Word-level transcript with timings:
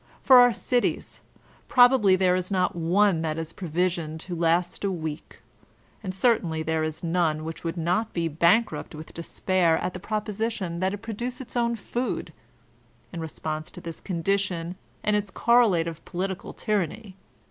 For 0.23 0.39
our 0.39 0.51
cities, 0.51 1.21
probably 1.67 2.15
there 2.15 2.35
is 2.35 2.49
not 2.49 2.75
one 2.75 3.21
that 3.21 3.37
is 3.37 3.53
provisioned 3.53 4.19
to 4.21 4.33
last 4.35 4.83
a 4.83 4.89
week, 4.91 5.41
and 6.01 6.11
certainly 6.11 6.63
there 6.63 6.83
is 6.83 7.03
none 7.03 7.43
which 7.45 7.63
would 7.63 7.77
not 7.77 8.11
be 8.11 8.27
bankrupt 8.27 8.95
with 8.95 9.13
despair 9.13 9.77
at 9.77 9.93
the 9.93 9.99
proposition 9.99 10.79
that 10.79 10.95
it 10.95 11.03
produce 11.03 11.39
its 11.39 11.55
own 11.55 11.75
food« 11.75 12.33
In 13.13 13.19
response 13.19 13.69
to 13.69 13.79
this 13.79 14.01
condition 14.01 14.75
and 15.03 15.15
its 15.15 15.29
correlative 15.29 16.03
political 16.03 16.51
tyranny. 16.51 17.15